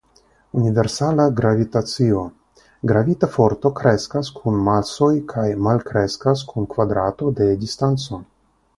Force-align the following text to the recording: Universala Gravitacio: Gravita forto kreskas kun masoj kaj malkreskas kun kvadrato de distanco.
Universala 0.59 1.27
Gravitacio: 1.39 2.23
Gravita 2.93 3.29
forto 3.35 3.73
kreskas 3.81 4.33
kun 4.41 4.59
masoj 4.71 5.13
kaj 5.37 5.47
malkreskas 5.69 6.45
kun 6.55 6.71
kvadrato 6.77 7.35
de 7.43 7.55
distanco. 7.67 8.25